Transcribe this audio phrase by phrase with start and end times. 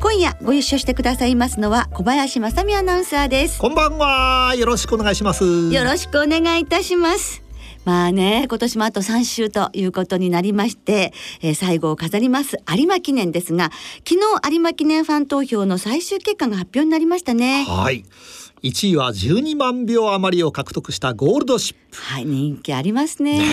[0.00, 4.54] 今夜ご一緒してくださいますのは小林正美アナウンサーですこんばんは。
[4.56, 5.44] よろしくお願いします。
[5.44, 7.42] よろしくお願いいたします
[7.84, 13.70] まあね今年もあと3週ということになりまして、えー最後を飾ります有馬記念ですが
[14.08, 18.04] 昨日有馬記念ファン投票の最終結果が発表になりましたねはい。
[18.62, 21.80] 1位は12万票余りを獲得したゴールドシップ。
[21.92, 23.44] はい人気ありますねね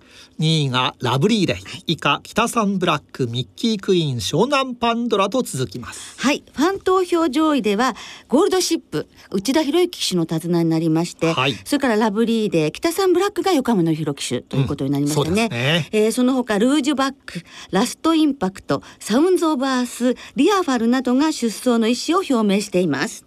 [0.00, 1.54] え2位がラブリーレ
[1.86, 6.20] イ、以下北サンブラック、ミッキークイーン、湘南パンドラと続きます。
[6.20, 7.94] はい、ファン投票上位では
[8.26, 15.42] ゴールドシップ内田博之騎手の手綱になりまして、はいそれからラブリーで北サンブラックが横浜の弘騎手ということになりましたね。
[15.42, 23.24] うんそねえーその他ルージュバック、ラストインパクト、サウンズオブアース、リアファルなどが出走の意思を表明しています。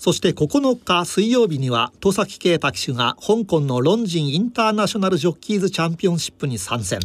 [0.00, 7.00] そして9日水曜日には戸崎圭太騎手が香港のロンジンインターナショナルジョッキーズチャンピオンシップに参戦。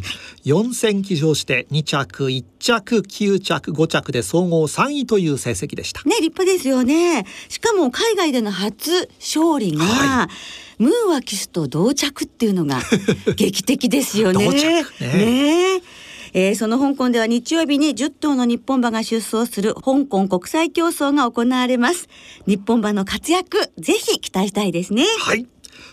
[0.46, 6.00] 4戦騎乗して2着1着9着5着で総合3位という成績でした。
[6.04, 7.26] ね、立派ですよね。
[7.50, 10.28] しかも海外での初勝利が、は
[10.78, 12.80] ムーア騎手と同着っていうのが
[13.36, 14.44] 劇的ですよね。
[14.46, 15.76] 同着ね。
[15.76, 15.82] ね
[16.38, 22.10] えーその香港では日曜日に10頭の日本馬が出走する香港国際競争が行われます。
[22.46, 25.04] 日本馬の活躍、ぜひ期待したいですね。
[25.18, 25.46] はい。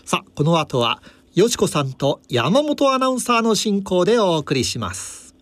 [0.04, 1.02] さあ、この後は、
[1.34, 5.34] よしこさんと山本アナウンサーの進行でお送りします。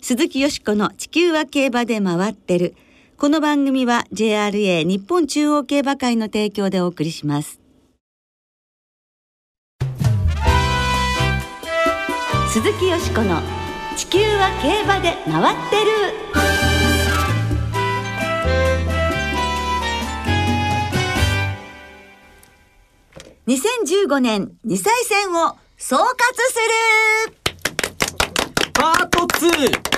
[0.00, 2.76] 鈴木よしこの地球は競馬で回ってる。
[3.16, 7.58] この番組は JRA 日本中央競馬会の提供でお送りします。
[12.52, 13.40] 鈴木よしこの
[13.96, 15.90] 地球は競馬で回ってる。
[23.46, 27.41] 2015年2歳戦を総括する
[28.72, 29.92] パート 2!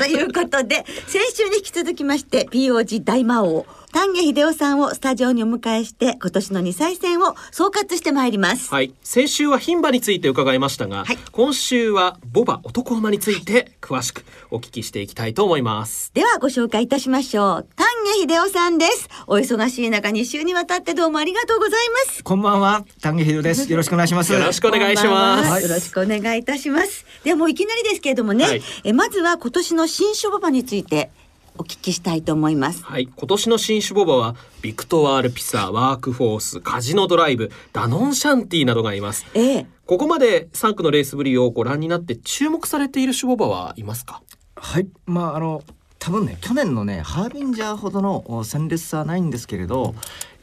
[0.00, 8.70] ということで先週に引き続きまして POG 大魔王丹下秀夫さんをスタジオにお迎えして今年の2歳戦を総括してまいります。
[8.70, 8.92] はい。
[9.02, 16.12] 先週は牝馬について伺いましたが、はい今週はボバ男馬について詳しくお聞きしていきたいと思います。
[16.12, 17.68] ではご紹介いたしましょう。
[17.74, 19.08] 丹下秀夫さんです。
[19.26, 21.72] お忙しい中2週にわたってどうもありがとうござい
[22.06, 22.22] ます。
[22.22, 23.68] こんばんは、丹下秀夫です。
[23.68, 24.32] よろしくお願いします。
[24.32, 25.50] よろしくお願いします。
[25.50, 27.04] はよろしくお願いいたします。
[27.24, 31.10] ではもういきなりですけれどもね、はいえまずは今年の新種牡馬について
[31.58, 32.84] お聞きしたいと思います。
[32.84, 39.26] はい、今年の新種牡馬はビクトワール・ピサー、ワークフォース、カジノドライブ、ダノンシャンティなどがいます。
[39.34, 44.22] ええここまで産駒のレースぶりをご覧になって注目されている種牡馬はいますか？
[44.54, 45.62] はい、まああの
[46.06, 49.96] 多分ね去年のねハービンジャーほどのお鮮烈はないんですけれど、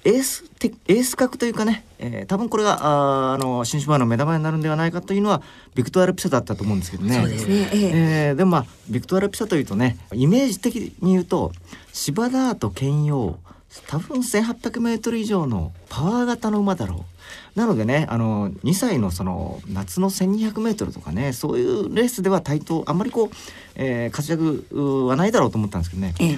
[0.04, 5.42] エース的エース格というかね、えー多分これがあーあの新種馬の目玉になるんではないかというのは
[5.74, 7.16] ビクトワール・ピサだったと思うんですけどね。
[7.16, 7.70] そうですね。
[7.72, 7.92] ええ
[8.28, 11.54] えーでもまあビクトワール・ピサというとねイメージ的に言うと
[11.94, 13.40] 芝ダート兼用
[13.88, 17.06] 多分 1,800m 以上のパワー型の馬だろ
[17.56, 17.60] う。
[17.60, 23.30] なのでねあの2歳のその夏の 1,200m とかねそういうレースでは対等あんまりこう、
[23.76, 24.66] えー活躍
[25.08, 26.14] はないだろうと思ったんですけどね。
[26.20, 26.38] ええ。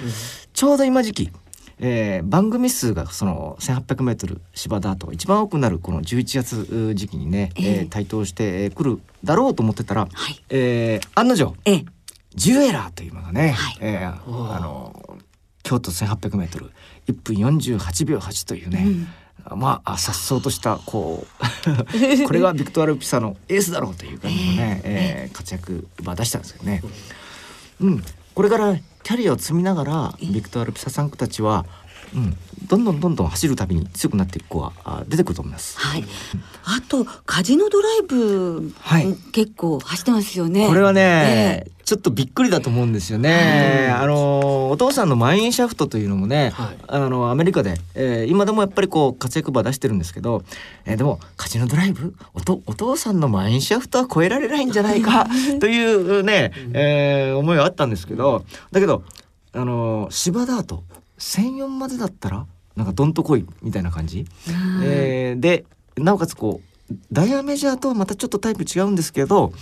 [0.52, 1.30] ちょうど今時期、
[1.78, 7.66] えー番組数がその 1,800m 芝ダートが一番多くなるこの11月う時期にね、ええ。
[7.66, 10.42] えー対等してくるだろうと思ってたら、はい。
[10.50, 11.84] えー案の定ええ。
[12.34, 13.78] ジュエラーという馬がね、はい。
[13.80, 15.18] えーあの
[15.62, 15.90] 京都
[17.06, 18.86] 1,800m1 分48秒8というね、
[19.54, 26.82] まあさっそうとしたこう これがビクトワル・ピサのエースだろうという感じのね、えー活躍馬出したんですけどね。
[27.80, 31.66] うん、これからキャリアを積みながらビクトワル・ピサさんたちは、
[32.14, 32.36] うん、
[32.66, 35.78] どんどんどんどん走るたびに強くなっていく子はあ出てくると思います。
[35.78, 36.04] はい。
[36.64, 40.66] あとカジノドライブ、はい結構走ってますよね。
[40.66, 43.94] これはね、えちょっとびっくりだと思うんですよね。
[43.96, 44.40] あの
[44.70, 46.76] お父さんのマインシャフトというのもね、はい。
[46.88, 50.42] あのアメリカで、えー今でもやっぱりこう活躍馬出してるんですけど、
[50.84, 52.14] えーでもカジノドライブ？
[52.34, 55.26] おとお父さんのマインシャフトは超えられないんじゃないか？
[55.60, 59.02] というね、えー思いはあったんですけど、だけど
[59.52, 60.82] あの芝ダート
[61.18, 62.46] 1004までだったら
[62.76, 64.26] なんかどんと来いみたいな感じ？
[64.82, 65.64] えーで
[65.96, 66.75] なおかつこう
[67.10, 69.52] ダイヤメジャーとはまたちょっとタイプ違うんですけど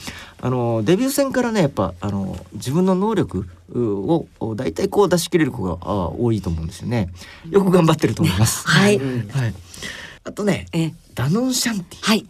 [0.40, 7.08] あのデビュー戦からねやっぱあの自分の能力を大体こう出し切れる子があ多いと思うんですよね。
[7.48, 8.66] よく頑張ってると思います。
[8.68, 9.54] はい、はい、
[10.24, 10.92] あとねえ。
[11.14, 12.02] ダノンシャンティ。
[12.02, 12.26] はい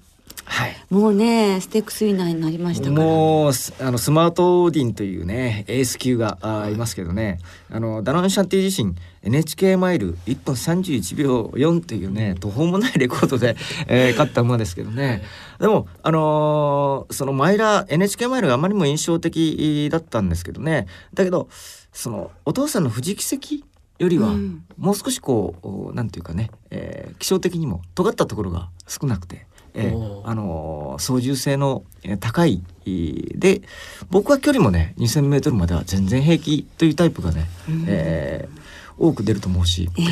[0.47, 0.77] はい。
[0.91, 2.97] もうねステックスイナーになりましたから。
[3.03, 7.39] もうすあのスマートオーディンというねエース級があいますけどね。
[7.71, 13.57] あのダノンシャンティ自身 NHK マイル1分31秒4というね途方もないレコードで、
[13.89, 15.23] えー勝った馬ですけどね。
[15.59, 20.87] でもあのーそのマイラー NHK マイルがあまりにも印象的だったんですけどね。
[21.15, 21.49] だけど
[21.93, 23.65] そのお父さんの藤木関
[23.99, 24.65] よりはうん。
[24.77, 30.21] もう少しこうおなんていうかね、えー気象的にも尖ったところが少なくて、えー。
[30.25, 33.63] あのー操縦性のえー高いえーで
[34.11, 37.49] 僕は距離もね 2,000m までは全然平気というタイプがね、
[37.87, 38.65] えー
[38.97, 40.07] 多く出ると思うし、ええ。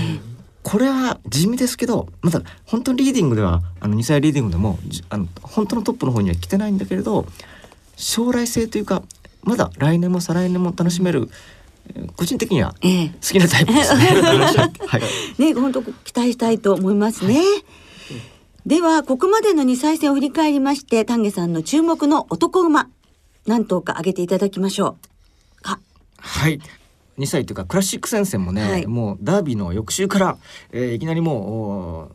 [0.64, 7.26] これは地味ですけどまだ本当にリーディングではあの2歳リーディングでもじあの本当のトップの方には来てないんだけれど
[7.96, 9.02] 将来性というか
[9.44, 11.28] まだ来年も再来年も楽しめる、
[11.94, 13.08] えー個人的にはええ。
[13.08, 14.06] 好きなタイプですね。
[14.86, 14.98] は。
[14.98, 15.02] い。
[15.38, 17.40] ね本当期待したいと思いますね、
[18.64, 22.88] ではここまでの2歳戦を振り返りまして丹下さんの注目の男馬
[23.44, 24.96] 何頭か挙げていただきましょ
[25.58, 25.62] う。
[25.62, 25.80] か。
[26.18, 26.60] はい。
[27.18, 28.86] 2歳というかクラシック戦線もね、はい。
[28.86, 30.38] もうダービーの翌週から、
[30.70, 32.10] えーいきなりもうお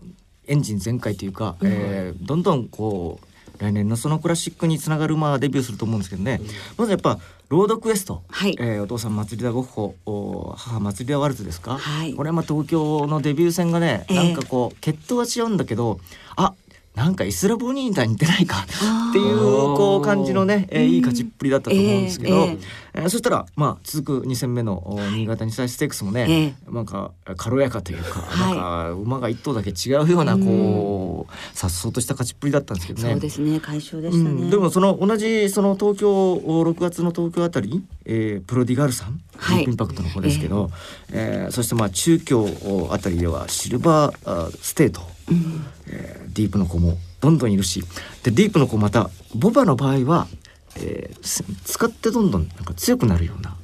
[0.47, 6.39] エンジン全開というか、えーどんどんこう来年のそのクラシックにつながる馬がデビューすると思うんですけどね、
[6.77, 8.57] まずやっぱロードクエスト、はい。
[8.59, 12.13] えーお父さん祭田ゴッホお母祭田ワルツですか、はい。
[12.13, 14.15] これはまあ東京のデビュー戦がね、ええ。
[14.15, 15.99] なんかこう血統は違うんだけど
[16.35, 16.53] あ
[16.97, 18.57] なんかイスラボニータに似てないか？
[18.57, 22.57] っていうこう感じのね、えーいい勝ちっぷりだったと思うんですけど、え
[22.95, 28.39] えそしたらまあ続く2戦目のお新潟2歳ステークスもね、なんか軽やかというか、はい。
[28.39, 33.11] なんか馬が一頭だけ違うようなこうさっそうとした勝ちっぷりだったんですけどね。
[33.11, 33.59] そうですね。
[33.59, 39.21] 快勝でしたね、うん、でもその同じその東京お6月の東京あたり、えープロディガルサン、
[39.61, 40.71] インパクトの子ですけど、
[41.11, 47.83] えーそしてまあ中京あたりではシルバーステート、えーディープの子もどんどんいるし。
[48.23, 50.27] でディープの子またボバの場合は、
[50.75, 53.55] えーす使ってどんどんなんか強くなるような、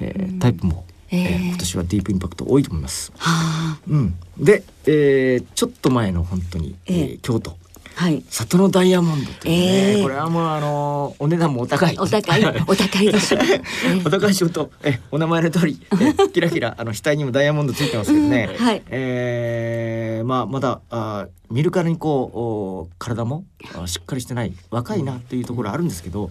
[0.00, 1.48] えータイプも、えーえー。
[1.48, 3.12] 今年はディープインパクト多いと思います。
[3.16, 7.56] はうん、で、えーちょっと前の本当に、えーええ京都。
[8.00, 8.24] あはい。
[8.30, 11.96] 里のダイヤモンドというね、ええこれはもうあのお値段もお高い。
[11.98, 12.44] お高い。
[12.66, 13.38] お高いです、え
[13.86, 18.82] えお高い仕事えお名前の通り えキラキラあの額にもダイヤモンドついてますけどね、う んはい。
[18.88, 23.44] えーまあまだあ見るからにこうお体も
[23.74, 26.30] あしっかりしてない若いなっていうところあるんですけど、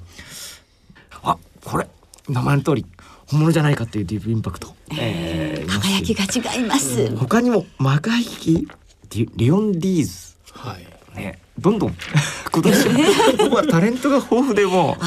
[1.24, 1.88] あこれ
[2.28, 2.86] 名前の通り
[3.28, 8.68] 本物じゃないかっていうディープインパクト、えー輝きが違います、他にもマカヒキ
[9.12, 10.36] リリオンディーズ。
[10.54, 10.86] はい。
[11.16, 11.96] ね、どんどん
[12.52, 14.98] 今年は僕はタレントが豊富でも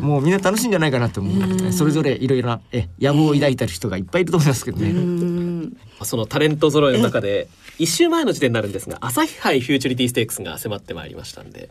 [0.00, 1.72] うもうみんな楽しいんじゃないかなと思う、うん。
[1.72, 5.76] それぞれいろいろなえ野望を抱いてる人がいっぱいいると思いますけどね、うん。
[6.02, 7.48] そのタレント揃いの中で
[7.78, 11.68] 一週前の時点になるんですが朝日杯フューチュリティステークスが迫ってまいりましたんで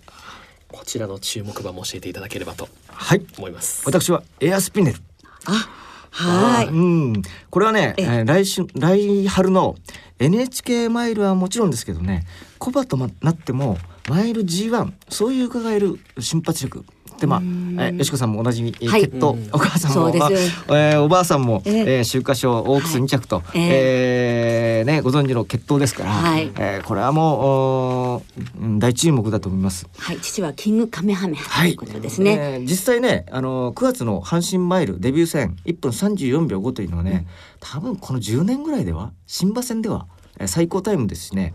[0.67, 3.25] こちらの注目馬も教えていただければとはい。
[3.37, 3.83] 思います。
[3.85, 4.99] 私はエアスピネル。
[5.45, 5.69] あ
[6.11, 6.67] はい。
[6.67, 7.21] うん。
[7.49, 8.05] これはね、ええ。
[8.21, 9.75] ー来春来春の
[10.19, 12.25] NHK マイルはもちろんですけどね
[12.57, 13.77] コバとなっても
[14.09, 16.85] マイル G1 そういう伺える瞬発力
[17.19, 19.01] でまあ、えーよしこさんも同じみ、えーはい。
[19.07, 19.49] 血統、うん。
[19.51, 20.19] お母さんも、そうです
[20.67, 26.51] まあえーおばあさんも、えええー秋華賞オークス2着と、ええーねご存知の血統ですから、はい。
[26.57, 29.87] えーこれはもう大注目だと思います。
[29.97, 30.19] はい。
[30.19, 37.27] 父はキングカメハメハということですね、えー実際ねあの9月の阪神マイルデビュー戦1分34秒5というのはね、
[37.59, 40.07] 多分この10年ぐらいでは新馬戦では
[40.39, 41.53] えー最高タイムですしね、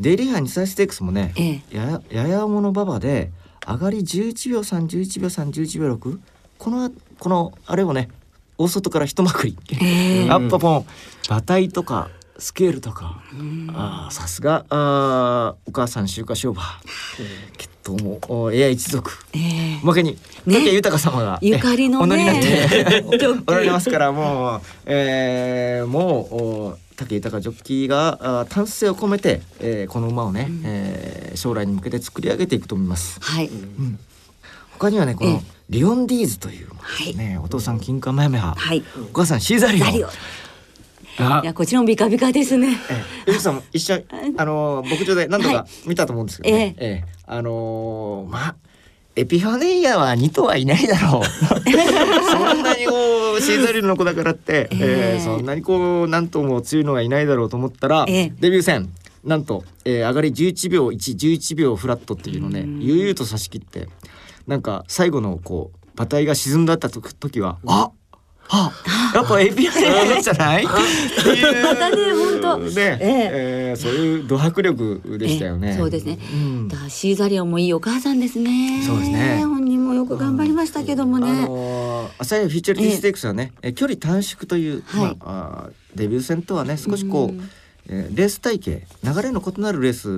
[0.00, 3.30] デイリーハー2歳ステークスもね、えややややもの馬場で
[3.68, 6.18] 上がり11秒311秒311秒6
[6.56, 8.08] このこのあれをね
[8.56, 10.86] 大外から一まくり、ええアッパポン
[11.28, 12.08] 馬体とか
[12.38, 13.22] スケールとか
[13.74, 16.62] あーさすがあーお母さん秋華商売
[17.56, 19.10] 血統もおエア一族。
[19.34, 20.12] ええおまけに
[20.46, 20.56] ね。
[20.58, 22.04] 竹豊様が、ゆかりのね。
[22.04, 33.20] お乗りになっておられますからもう、えー、もうお竹豊ジョッキーがあ丹精を込めて、えーこの馬をね、えー将来に向けて作り上げていくと思います。
[33.20, 33.48] はい。
[34.72, 35.32] 他にはねこええ。
[35.34, 38.82] のリオンディーズという馬ですね、お父さん金カマヤメハ、はい。
[39.12, 39.86] お母さんシーザリオ。
[39.86, 40.00] い
[41.44, 42.76] やこちらもビカビカですね。
[42.90, 42.94] え
[43.28, 44.02] え、ゆきさんも一緒
[44.36, 46.84] あの牧場で何度はか見たと思うんですけどね、え。
[46.86, 47.12] ええ。
[47.26, 48.56] あのーまあ
[49.18, 51.24] エピファネイアは2頭はいないだろう。
[52.30, 54.78] そんなにこうシーザリルの子だからって、ええ。
[55.14, 58.32] ええそんなにこう何頭も強いのはいないだろうと思ったら、ええ。
[58.38, 58.88] デビュー戦。
[59.24, 63.88] なんと、えー上がり11秒111秒フラットっていうのをね悠々と差し切って。
[64.46, 67.90] なんか最後のこう馬体が沈んだった時はあ
[68.50, 68.72] あ
[69.14, 70.64] やっぱ API じゃない？
[70.66, 70.68] っ
[71.22, 71.64] ていう。
[71.64, 72.58] またね本当。
[72.58, 73.74] ね、ええ。
[73.76, 75.68] ーそういうド迫力でしたよね。
[75.68, 75.76] ええ。
[75.76, 76.18] そうですね。
[76.32, 76.68] うん。
[76.68, 78.82] だシーザリオンもいいお母さんですね。
[78.86, 79.42] そうですね。
[79.44, 81.30] 本人もよく頑張りましたけどもね。
[81.30, 85.16] あのー、朝日フィーチャリティステークスはね、え距離短縮という、はい。
[85.18, 87.50] まあ、デビュー戦とはね少しこう、うん。
[87.90, 90.12] えーレース体系流れの異なるレースう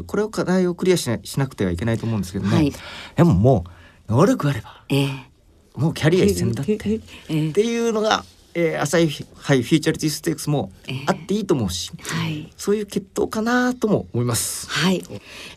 [0.00, 2.72] ーこれを課題をクリアしなしなくてはいけないと思うんですけどね、はい。
[3.16, 3.64] でもも
[4.08, 5.29] う能力あればええ
[5.76, 8.24] もうキャリア一戦だってっええていうのが、
[8.54, 10.72] えー、朝日杯フューチュリティステークスも
[11.06, 12.52] あっていいと思うし、はい。
[12.56, 14.68] そういう血統かなとも思います。
[14.68, 15.02] はい。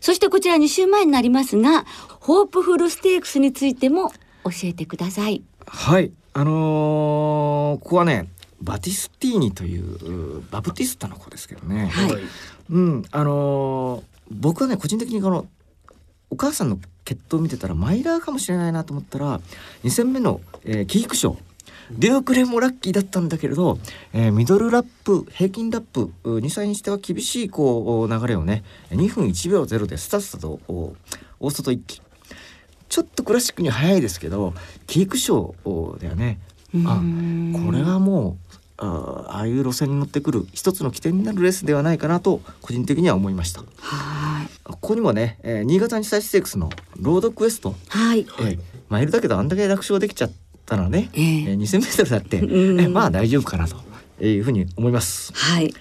[0.00, 1.84] そしてこちら2週前になりますが、
[2.20, 4.10] ホープフルステークスについても
[4.44, 5.42] 教えてください。
[5.66, 8.28] はいあのーここはね
[8.60, 12.12] バティスティーニといううバプティスタの子ですけどね、はい
[12.70, 15.46] うんあのー僕はね個人的にこの
[16.30, 19.40] お母さんの血統を見てたらマイラーかもしれないなと思ったら
[19.84, 21.36] 2戦目の、えー、キーク賞
[21.90, 23.78] デュークレもラッキーだったんだけれど、
[24.14, 30.94] えーミドルラップ平均ラップう2歳にしては厳しいこう流れをね2分1秒0でスタスタとお
[31.40, 32.00] 大外一気。
[32.88, 34.54] ちょっとクラシックに早いですけど
[34.86, 35.54] キーク賞
[35.98, 36.38] ではね。
[36.86, 37.00] あ
[37.64, 43.62] これはもうあああいう路線に乗ってくる一つの起点になるレースではないかなと個人的には思いました。
[43.78, 44.48] はい。
[44.64, 48.20] ここにもね、えー新潟日産ステークスのロードクエスト、はい。
[48.20, 50.32] えーマイルだけどあんだけ楽勝できちゃっ
[50.66, 53.76] たらね、えええー 2000m だって、うんえまあ大丈夫かなと
[54.24, 55.32] いうふうに思います。
[55.34, 55.72] はい。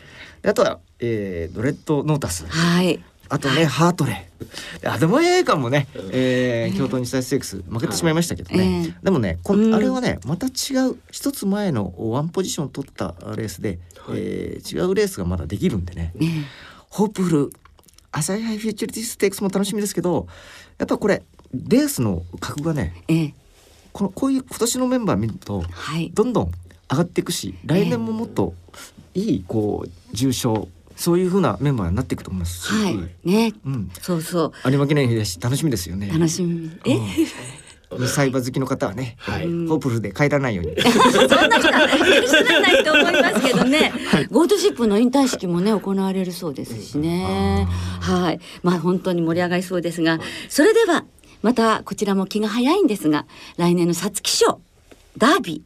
[0.41, 3.03] であとは、えードレッドノータスはい。
[3.33, 4.81] あとね、ハートレー。
[4.81, 7.63] でアドマイエーカンもね、えー京都日産ステークス。
[7.63, 8.95] 負けてしまいましたけどね、ええ。
[9.01, 13.79] でもねこあれはねまた違う一つ前のワンポジション取ったレースで、
[14.11, 16.45] えー違うレースがまだできるんでね、ね。
[16.89, 17.53] ホープフル
[18.11, 20.27] 朝日杯フューチュリティステークスも楽しみですけど
[20.77, 21.23] やっぱこれ
[21.53, 23.33] レースの格がねええ。
[23.93, 26.11] このこういう今年のメンバー見るとはい。
[26.13, 26.51] どんどん
[26.91, 28.53] 上がっていくし来年ももっと
[29.15, 33.27] いいこう重賞そういう風なメンバーになっていくと思いますし、はい。
[33.27, 33.53] ね。
[33.65, 34.69] うん、そうそう。
[34.69, 36.09] 有馬記念日だし楽しみですよね。
[36.11, 36.71] 楽しみ。
[36.85, 36.97] え、
[37.95, 40.75] うん、サイバー好きの方はね、はいホープフルで帰らないように。
[40.81, 41.87] そんなことは
[42.21, 43.93] 許されないと思いますけどね。
[44.31, 47.67] ゴートシップの引退式もね行われるそうですしね。
[47.99, 48.39] はい。
[48.61, 50.19] まあ本当に盛り上がりそうですが、
[50.49, 51.05] それでは
[51.41, 53.25] またこちらも気が早いんですが、
[53.57, 54.61] 来年の皐月賞
[55.17, 55.63] ダービ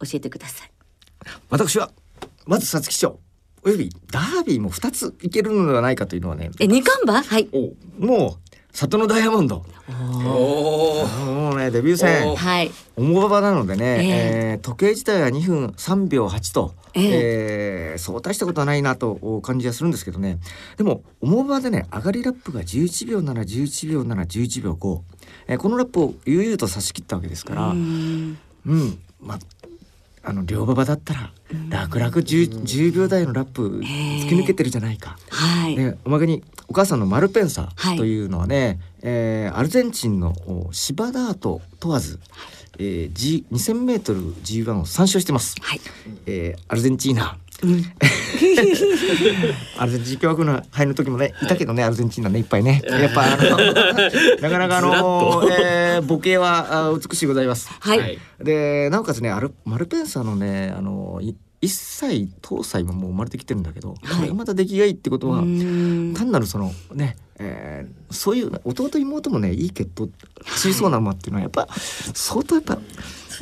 [0.00, 0.70] ー教えてください。
[1.50, 1.90] 私は
[2.46, 3.20] まず皐月賞
[3.64, 7.22] およびダービーも2ついけるのではないかというのはねえ二冠馬？
[7.22, 7.48] はい。
[7.52, 9.64] おもう里のダイヤモンド。
[9.88, 12.28] おもうねデビュー戦。
[12.28, 12.70] おはい。
[12.96, 14.50] 重馬場なのでね、ええ。
[14.52, 17.10] えー時計自体は2分3秒8と、ええ。
[17.92, 20.38] えーそう大したことはないなと感じはするんですけどね。
[20.76, 25.00] でも重馬場でね上がりラップが11秒711秒711秒5、
[25.48, 28.98] えーこのラップを悠々と差し切ったわけですから、ううんん。
[29.20, 29.38] まあ
[30.28, 31.30] あの両馬場だったら
[31.70, 35.16] 楽々 10, 10秒台のラップ突き抜けてるじゃないか。
[35.30, 35.74] はい。
[35.74, 42.20] ね、おまけにお母さんのマルペンサはいというのはね、えーアルゼンチンのお芝ダート問わず、
[42.78, 45.56] えー、G 2000メートル G1 を参勝してます。
[45.62, 45.80] はい。
[46.26, 47.38] えーアルゼンチーナ。
[47.62, 47.84] うん。
[49.78, 50.18] アルゼンチン。
[50.18, 52.82] 共和国の杯の時もねいたけどねアルゼンチンナねいっぱいね。
[52.84, 53.58] やっぱあの
[54.40, 57.68] なかなかあのと、えー、母系はあ美しいございます。
[57.80, 57.98] はい。
[57.98, 58.18] はい。
[58.42, 64.16] でなおかつねアルマルペンサのねあのい一歳東西ももう生まれてきてるんだけど、はい。
[64.16, 66.14] これがまた出来がいいってことは、うん。
[66.16, 70.10] 単なるそのね、えーそういう弟妹もねいい血統
[70.44, 71.68] 走りそうな馬っていうのはやっぱ
[72.14, 72.78] 相当やっぱ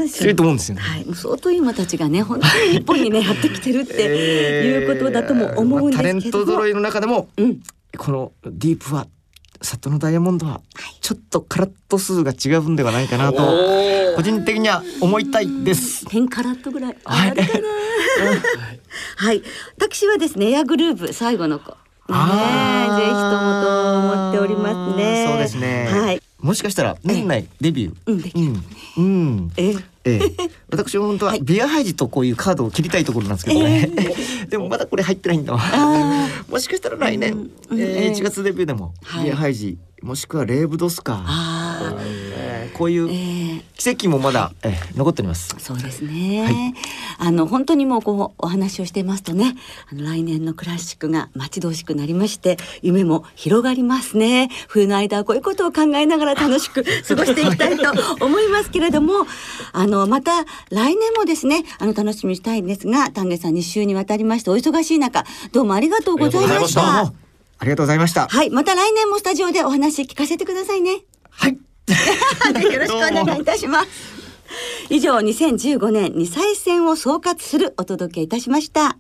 [0.09, 0.83] 強いと思うんですよね。
[0.83, 7.63] はい、相当いい馬たちがね本当に日本にねやってきてるって いうことだとも思うんですけども、まあタレント揃いの中でもうん、
[7.97, 9.07] このディープは
[9.63, 10.61] 里のダイヤモンドは
[11.01, 13.39] ちょっとカラット数が違うんではないかなと
[14.17, 16.05] 個人的には思いたいです。
[16.07, 17.69] 10カラットぐらいはいあるかな。
[19.17, 19.43] はい、
[19.79, 21.77] 私はですねエアグルーヴ最後の子。
[22.09, 22.17] ね
[22.87, 25.27] え、ぜひともと思っておりますね。
[25.29, 25.89] そうですね。
[25.91, 26.23] はい。
[26.41, 27.95] もしかしたら年内デビュー。
[28.07, 28.65] うん、できうん。
[28.97, 29.53] うん。
[29.57, 30.21] えええ、
[30.71, 33.91] 私も本当はビアハイジとこういうカードを切りたいところなんですけどね。
[34.49, 35.59] でもまだこれ入ってないんだわ。
[35.61, 41.97] あ もしかしたら来年、うんえー、ええ1月デビューでも、はいビアハイジもしくはレーブドスカー
[42.77, 45.55] こういうええ奇跡もまだ、えー残っております。
[45.59, 46.75] そうですね、はい
[47.19, 49.57] あの本当にもうこうお話をしてますとね
[49.91, 57.91] あの来年のクラシックが待ち遠しくなりまして夢も広がりますね冬の間はこういうことを考えながら楽しく 過ごしていきたいと
[58.21, 59.27] 思いますけれども
[59.73, 67.13] あのまた来年もですねあの楽しみにしたいんですが丹下さん2週にわたりましてお忙しい中どうもありがとうございました。
[67.59, 68.29] ありがとうございました。
[68.29, 71.01] はい、また来年もスタジオでお話聞かせてくださいね。
[71.31, 71.66] はい。
[72.73, 73.89] よろしくお願いいたします。
[74.89, 78.97] 以上、2015年に再選を総括するお届けいたしました。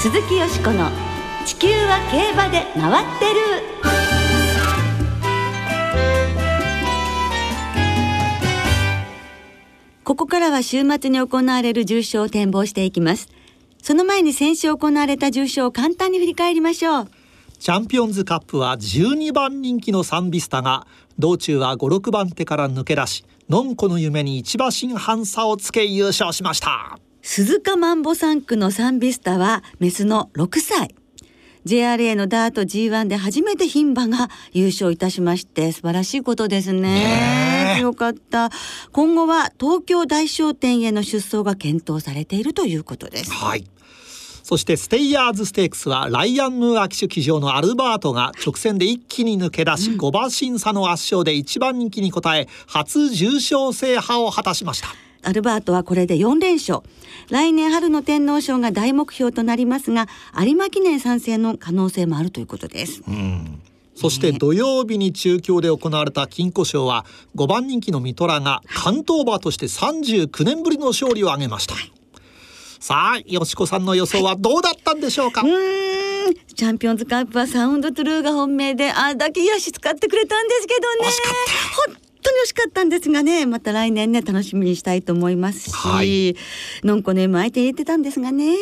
[0.00, 0.90] 鈴木よしこの
[1.44, 3.68] 地球は競馬で回ってる。
[10.04, 13.28] ここからは週末に行われる重賞を展望していきます。
[13.82, 17.17] その前に先週行われた重賞を簡単に振り返りましょう。
[17.58, 20.86] チャンピオンズカップは12番人気のサンビスタが
[21.18, 26.98] 道中は56番手から抜け出しノンコの夢に一馬身半差をつけ優勝しました。
[27.22, 30.94] 鈴鹿マンボ3区のサンビスタはメスの6歳。
[31.64, 36.80] JRA のダート G1 で初めて牝馬が優勝いたしまして素晴らしいことですね。
[36.80, 37.80] ねえ。
[37.80, 38.50] 強かった。
[38.92, 43.32] 今後は東京大商店への出走が検討されているということです。
[43.32, 43.64] はい
[44.48, 54.88] そしてステイヤーズステークスはライアン・ムーア騎手騎乗のアルバートが直線で一気に抜け出し、5馬審査の圧勝で1番人気に応え初重賞制覇を果たしました。
[55.22, 56.80] アルバートはこれで4連勝。
[57.28, 60.08] 来年春の天皇賞が大目標となりますが
[60.40, 63.02] 有馬記念参戦の可能性もあるということです。
[63.96, 67.04] そして土曜日に中京で行われた金庫賞は
[67.36, 71.74] 5番人気のミトラが関東馬として39年ぶりの勝利を挙げました
[72.88, 75.42] さあよしこさんの予想はどうだったんでしょうか？
[75.42, 76.34] うーん。
[76.54, 81.10] チャンピオンズカップはサウンドトゥルーが本命であれだけ癒し使ってくれたんですけどね。
[81.86, 86.34] 本当に惜しかったんですがねまた来年ね楽しみにしたいと思いますし、はい。
[86.82, 88.56] のんこね相手入れてたんですがね。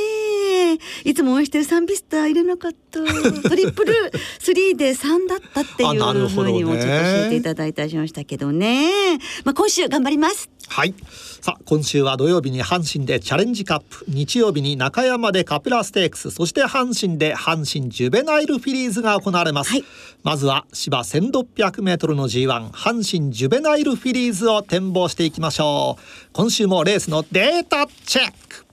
[1.05, 2.99] いつも応援してるサンビスター入れなかった。
[3.49, 6.93] トリプルスリーで3だったっていうふうにもちょっと教
[7.27, 9.19] えていただいたりしましたけどね。
[9.45, 10.95] まあ今週頑張りますはい。
[11.41, 19.85] さあ今週は土曜日に阪神でチャレンジカップ日曜日に中山でカペラステークスそして阪神で阪神ジュベナイルフィリーズが行われます、はい。
[20.23, 26.03] まずは芝 1600m の G1 阪神ジュベナイルフィリーズを展望していきましょう。
[26.33, 28.66] 今週もレースのデータチェック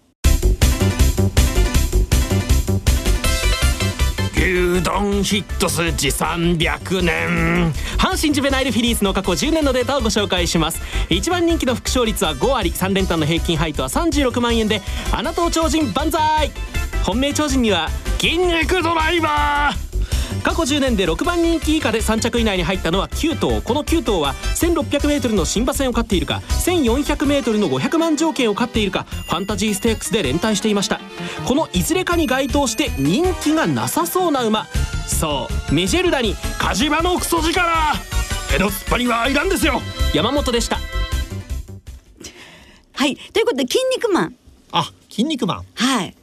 [4.43, 7.71] 牛丼ヒット数値300年。
[7.97, 10.81] 阪神ジュベナイルフィリーズの過去10年のデータをご紹介します。
[11.09, 12.71] 一番人気の副勝率は5割。
[12.71, 14.81] 3連単の平均配当は36万円で
[15.13, 16.51] あなたを超人万歳。
[17.05, 19.92] 本命超人には筋肉ドライバー。
[20.41, 23.61] 過去10年で6番人気以下で3着以内に入ったのは9頭。
[23.61, 30.99] この9頭は 1600m の新馬戦を勝っているか 1400m の500万条件を勝っているかファンタジーステークスで連帯していました。
[31.45, 34.67] このいずれかに該当して人気がなさそうな馬。
[35.07, 37.61] そうメジェルダに火事場のクソ力。
[38.49, 39.81] ヘドスパにはいらんですよ。
[40.13, 40.77] 山本でした。
[42.93, 44.35] はいということで筋肉マン。
[44.71, 45.63] あ筋肉マン。
[45.75, 46.15] はい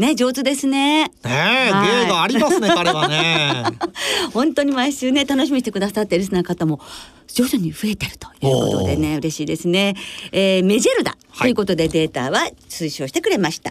[0.00, 1.04] ね上手ですね。
[1.04, 2.04] ねえはい。
[2.04, 3.64] 芸がありますね彼はね。
[4.34, 6.80] 本当に毎週ね楽しみにしてくださってるリスナー方も
[7.28, 9.94] 徐々に増えてるということでね嬉しいですね、
[10.32, 13.70] えー、メジェルダということでデータは推奨してくれました、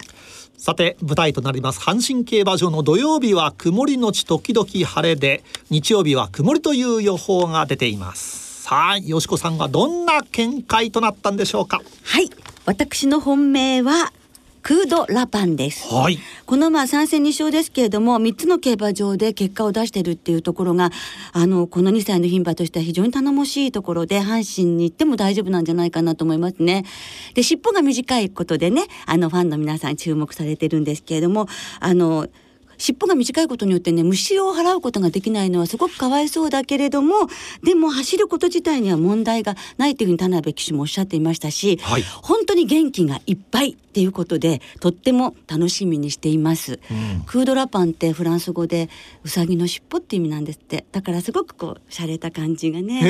[0.56, 8.62] さて舞台となります阪神競馬場の土曜日は曇りのち時々晴れで日曜日は曇りという予報が出ています。
[8.62, 11.80] さあよしこさんはどんな見解となったんでしょうか？
[12.04, 12.30] はい。
[12.66, 14.12] 私の本命は
[14.62, 20.90] クード・ラパンですはいこのまあ3戦2勝ですけれども3つの競馬場で結果を出してるっていうところが
[21.32, 26.84] あのこの2歳の牝馬としては非常に頼もしいところで阪神に行っても大丈夫なんじゃないかなと思いますね。
[27.34, 31.46] で尻尾が短いことでねあのファンの皆さん注目されてるんですけれども
[31.80, 32.28] あの
[32.80, 37.28] 尻尾が短いことによってね虫を払うことができないのはすごくかわいそうだけれども
[37.62, 42.02] でも走ること自体には問題がないというふうに田辺騎手もおっしゃっていましたし、はい。
[42.22, 46.78] 本当に元気がいっぱいっていうことでとっても楽しみにしています、
[47.26, 48.88] クードラパンってフランス語で
[49.24, 50.86] うさぎの尻尾って意味なんですって。
[50.92, 53.00] だからすごくこう洒落た感じがへね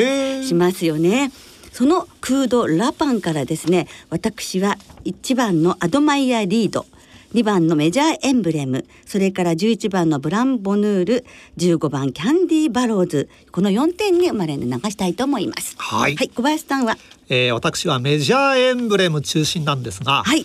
[0.40, 0.42] ー。
[0.42, 1.30] しますよね。
[1.72, 6.85] そのクードラパンからですね私は1番のアドマイヤリード
[7.34, 8.84] 2番のメジャーエンブレム。
[9.06, 11.24] それから11番のブランボヌール。
[11.58, 13.28] 15番キャンディーバローズ。
[13.52, 15.76] この4点に生まれ流したいと思います。
[15.78, 16.96] はい小林さんは？
[17.28, 20.44] えー私はメジャーエンブレム中心なんですが、はい。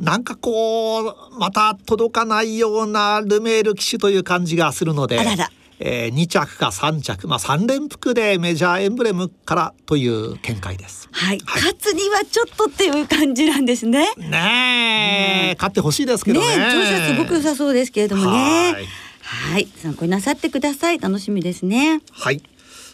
[0.00, 5.20] なんかこうまた届かないようなルメール騎手という感じがするので。
[5.20, 5.50] あらら
[5.80, 11.08] えー、2着か3着、まあ、3連複でメジャーエンブレムからという見解です。
[11.12, 14.12] はい、勝つにはちょっとっていう感じなんですね。
[14.16, 16.56] ねえ、勝ってほしいですけどね。
[16.56, 18.72] ねえ、調子はすごく良さそうですけれどもね。
[18.72, 18.86] はい
[19.20, 20.98] はい、参考になさってください。
[20.98, 22.00] 楽しみですね。
[22.12, 22.42] はい。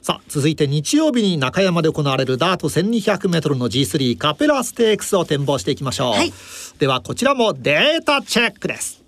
[0.03, 6.33] さあ続いて日曜日に中山で行われるダート 1200m の G3 カペラステークスを展望していきましょう、はい
[6.79, 9.03] ではこちらもデータチェックです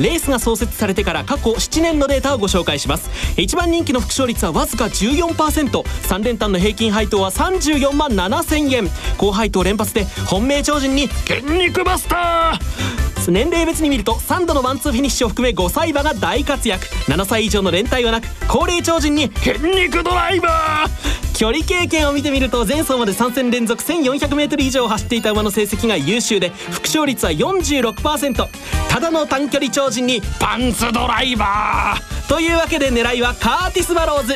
[0.00, 3.10] レースが創設されてから過去7年のデータをご紹介します。
[3.36, 8.90] 一番人気の複勝率はわずか 14%3 連単の平均配当は34万7000円。
[9.18, 13.30] 高配当連発で本命超人に筋肉バスター。
[13.30, 16.86] 年齢別に見ると3度のワンツーフィニッシュを含め5歳馬が大活躍。
[17.06, 28.46] 7歳以上の連対はなく高齢超人に筋肉ドライバー距離経験を見てみると前走まで3戦連続 1400m 以上走っていた馬の成績が優秀で複勝率は46%
[28.90, 32.28] ただの短距離超人にパンツドライバー。
[32.28, 34.34] というわけで狙いはカーティス・バローズ。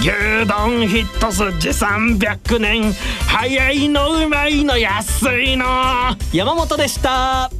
[0.00, 0.10] 牛
[0.48, 2.94] 丼ヒットス持300年
[3.28, 5.66] 早いのうまいの安いの。
[6.32, 7.10] 山本でした。
[7.48, 7.50] は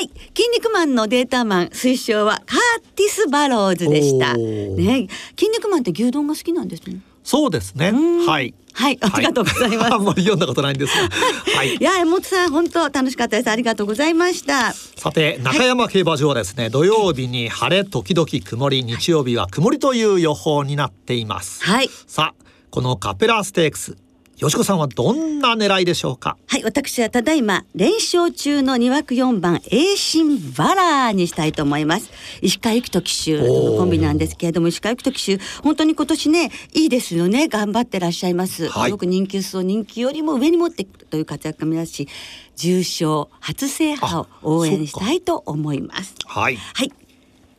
[0.00, 2.58] い、筋肉マンのデータマン推奨はカー
[2.96, 4.36] ティスバローズでした。
[4.36, 5.06] ね、
[5.38, 6.98] 筋肉マンって牛丼が好きなんですね。
[7.22, 9.92] そうですねうんはいはい、ありがとうございます。
[9.94, 11.08] あんまり読んだことないんですが
[11.58, 13.50] はいいや、山本さん、本当楽しかったです。
[13.50, 14.72] ありがとうございました。
[14.72, 21.90] さて中山競馬場はですね、土曜日に晴れ時々曇り日曜日は曇りという予報になっています、はい。
[22.06, 23.96] さあこのカペラステークス
[24.40, 26.38] よしこさんはどんな狙いでしょうか？
[26.46, 32.10] はい、私はただいま連勝中の2枠4番栄心バラーにしたいと思います。
[32.40, 37.48] 石川由紀と騎手とのコンビなんですけれども、石川由紀と騎手本当に今年ねいいですよね。
[37.48, 38.68] 頑張ってらっしゃいます。
[38.70, 42.08] はいすごく人気薄を人気よりも上に持っていくという活躍が見られますし、
[42.56, 46.14] 重賞初制覇を応援したいと思います。
[46.24, 46.92] はい、はい、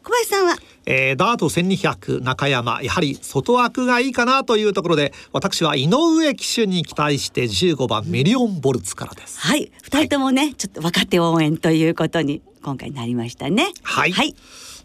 [0.03, 0.55] 小林さんは？
[0.85, 2.81] えー、ダート1200中山。
[2.81, 9.39] やはり外枠がいいかなというところで私は井上騎手に期待して15番ミリオンボルツからです。
[9.39, 13.71] はい、二人ともね、ちょっと若手応援ということに今回なりましたね。
[13.83, 14.11] はい。
[14.11, 14.35] はい。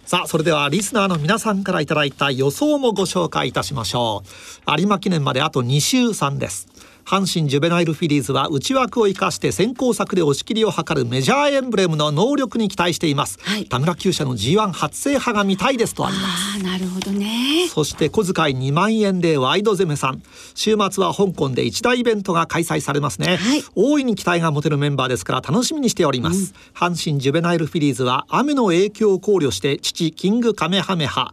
[0.04, 4.22] さあそれではリスナーの皆さんからいただいた予想もご紹介いたしましょ
[4.68, 4.78] う。
[4.78, 6.68] 有馬記念まであと2週3です
[7.06, 13.66] 阪神ジュベナイルフィリーズは内枠を生かして先行策で押し切りを図るメジャーエンブレムの能力に期待しています、はい。
[13.66, 16.64] 田村厩舎の G1 初制覇が見たいですとあります。
[16.64, 17.68] なるほどね。
[17.68, 20.20] そして小遣い2万円でワイド攻めさん。
[20.56, 23.62] 週末は香港で一大イベントが開催されますね、はい。
[23.76, 31.32] 大いに期待が持てるメンバーですから楽しみにしております、阪神ジュベナイルフィリーズは雨の影響を考慮して父キングカメハメハ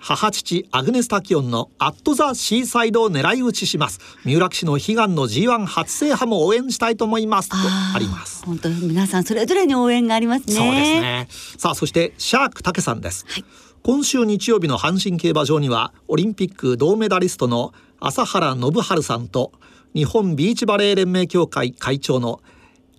[0.00, 10.54] 母父アグネスタキオンのアットザシーサイドを狙い撃ちします三浦騎手の悲願の G1 初制覇も応援したいと思いますとあります本当皆さんそれぞれに応援がありますね。
[10.54, 10.90] そうです。
[11.00, 11.28] ね。
[11.58, 13.24] さあそしてシャーク竹さんです。
[13.28, 13.44] はい
[13.84, 19.52] 今週日曜日の阪神競馬場にはオリンピック銅メダリストの朝原信治さんと
[19.94, 22.40] 日本ビーチバレー連盟協会会長の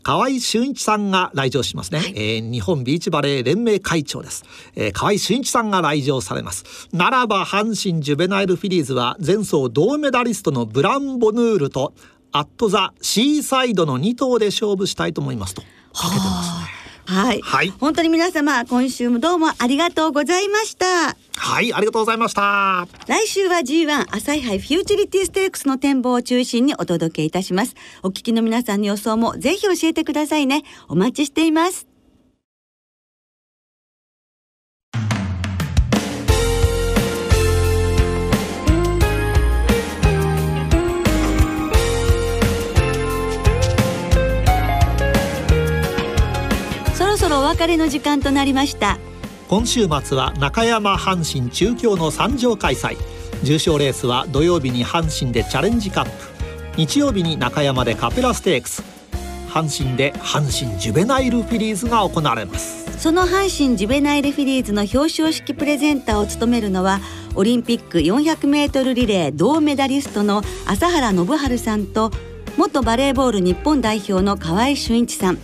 [0.03, 4.43] 河合俊一さんが来場しますね、えー日本ビーチバレー連盟会長です、
[4.75, 6.87] えー河合俊一さんが来場されます。
[6.91, 11.93] ならば阪神ジュベナイルフィリーズは前走銅メダリストのブランボヌールと
[12.31, 15.61] アットザシーサイドの2頭で勝負したいと思いますと。
[15.61, 16.78] かけてますね
[17.09, 20.85] はい、はい本当に皆様今週もどうもありがとうございました。
[21.37, 27.73] はいありがとうございました来週は G1 朝日杯フューチュリティステークスの展望を中心にお届けいたします。
[28.03, 30.63] お聞きの皆さんの予想もぜひ教えてくださいね。
[30.87, 31.88] お待ちしています。
[47.49, 48.99] 別れの時間となりました。
[49.47, 52.95] 今週末は中山阪神中京の三条開催。
[53.41, 56.11] 重賞レースは土曜日に阪神でチャレンジカップ。
[56.77, 58.83] 日曜日に中山でカペラステークス。
[59.49, 62.99] 阪神で阪神ジュベナイルフィリーズが行われます。
[62.99, 66.99] その阪神ジュベナイルフィリーズの表彰式プレゼンターを務めるのは
[67.33, 72.11] オリンピック 400m リレー銅メダリストの朝原信治さんと
[72.57, 75.39] 元バレーボール日本代表の河合俊一さん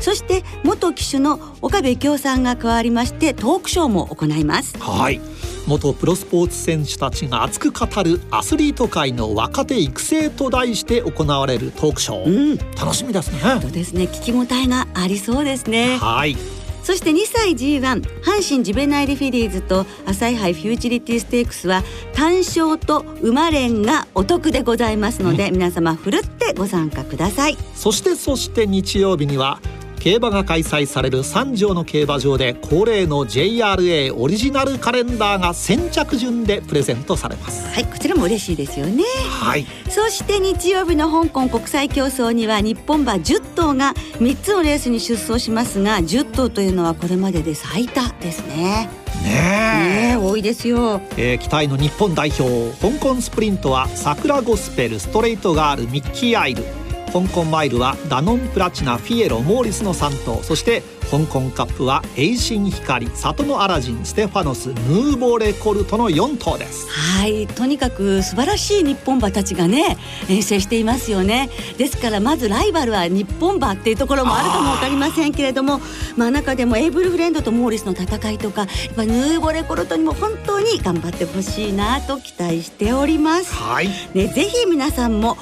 [0.00, 4.76] そして元騎手の岡部京さんが加わりましてトークショーも行います。
[4.78, 5.20] はい。
[5.66, 12.56] 元プロスポーツ選手たちが熱く語るアスリート界の若手育成と題して行われるトークショー、うん。
[12.74, 13.60] 楽しみですね。
[13.60, 14.04] そうですね。
[14.04, 15.98] 聞き応えがありそうですね。
[15.98, 16.36] はい。
[16.82, 21.82] そして2歳 G1 阪神ジュベナイルフィリーズと朝日杯フューチュリティステークスは
[22.14, 27.58] 単勝と馬連がお得でございますので、皆様ふるってご参加ください。
[27.74, 29.60] そしてそして日曜日には
[29.98, 37.66] 競馬が開催される三条の競馬場で恒例の JRA オリジナルカレンダーが先着順でプレゼントされます。
[37.74, 39.02] はいこちらも嬉しいですよね。
[39.28, 39.66] はい。
[39.88, 48.88] そして日曜日の香港国際競争には日本馬10頭が3つのレースに出走しますが10頭というのはこれまでで最多ですね。
[49.22, 50.14] ねえ。
[50.14, 51.00] ね多いですよ。
[51.16, 56.64] ええー期待の日本代表香港スプリントは桜ゴスペルストレイトガールミッキーアイル
[57.12, 66.86] 香港マイルはダノンプラチナフィエロモーリスの3頭そして香港カップはエイシン光里のアラジンステファノスヌーボレコルトの4頭です。
[66.90, 69.96] はいとにかく素晴らしい日本馬たちがね
[70.28, 71.48] 遠征していますよね。
[71.78, 75.80] ですからまずライバルは日本馬っていうところもあるかも分かりませんけれども
[76.18, 83.54] まあ中でもエイブルフレンドとモーリスの戦いとかやっぱヌーボレコルトにも本当に頑張ってほしいなと期待しております。
[83.54, 83.88] はい。
[84.12, 85.38] ね、ぜひ皆さんも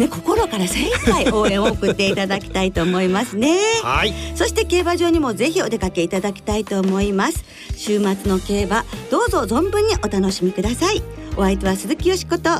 [0.00, 3.58] ね、心から精一杯応援を送っていただきたいと思いますね。
[3.82, 7.44] はいそして競馬場にもぜひお出かけいただきたいと思います。
[7.76, 11.02] 週末の競馬、どうぞ存分にお楽しみください。
[11.36, 12.50] お相手は鈴木よしこと、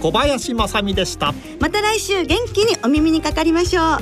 [0.00, 3.98] 小林正美でしたまた来週元気にお耳にかかりましょう。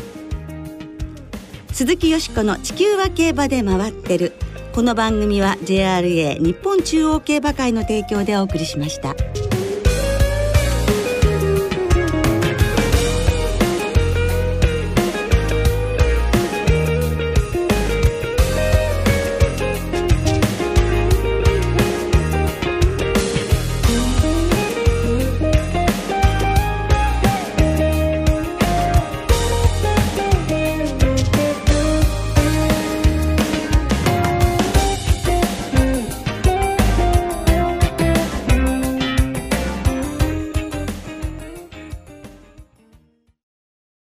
[1.73, 4.33] 鈴木よしこの地球は競馬で回ってる。
[4.73, 9.17] この番組は JRA 日本中央競馬会の提供でお送りしました。